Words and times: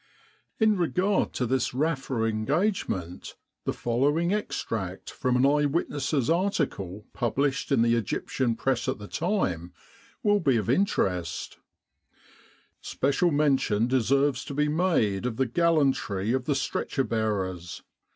In 0.59 0.77
regard 0.77 1.31
to 1.33 1.45
this 1.45 1.75
Rafa 1.75 2.23
engagement, 2.23 3.35
the 3.65 3.71
following 3.71 4.29
132 4.29 4.33
El 4.33 4.37
Arish 4.39 4.65
MaghdabaRafa 4.65 4.97
extract 4.97 5.09
from 5.11 5.37
an 5.37 5.45
eye 5.45 5.65
witness's 5.67 6.27
article 6.27 7.05
published 7.13 7.71
in 7.71 7.83
the 7.83 7.93
Egyptian 7.93 8.55
Press 8.55 8.87
at 8.87 8.97
the 8.97 9.07
time, 9.07 9.73
will 10.23 10.39
be 10.39 10.57
of 10.57 10.71
interest: 10.71 11.59
"Special 12.81 13.29
mention 13.29 13.85
deserves 13.85 14.43
to 14.45 14.55
be 14.55 14.67
made 14.67 15.27
of 15.27 15.37
the 15.37 15.45
gallantry 15.45 16.33
of 16.33 16.45
the 16.45 16.55
stretcher 16.55 17.03
bearers. 17.03 17.83